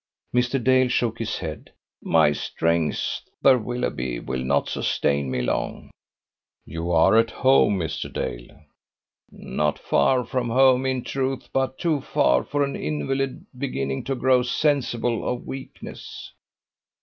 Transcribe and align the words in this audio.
Mr. 0.33 0.63
Dale 0.63 0.87
shook 0.87 1.19
his 1.19 1.37
head. 1.37 1.73
"My 2.01 2.31
strength, 2.31 3.21
Sir 3.43 3.59
Willoughby, 3.59 4.19
will 4.19 4.43
not 4.43 4.67
sustain 4.67 5.29
me 5.29 5.43
long." 5.43 5.91
"You 6.65 6.89
are 6.91 7.15
at 7.17 7.29
home, 7.29 7.77
Mr. 7.77 8.11
Dale." 8.11 8.49
"Not 9.29 9.77
far 9.77 10.25
from 10.25 10.49
home, 10.49 10.87
in 10.87 11.03
truth, 11.03 11.49
but 11.53 11.77
too 11.77 12.01
far 12.01 12.43
for 12.43 12.63
an 12.63 12.75
invalid 12.75 13.45
beginning 13.55 14.03
to 14.05 14.15
grow 14.15 14.41
sensible 14.41 15.23
of 15.29 15.45
weakness." 15.45 16.33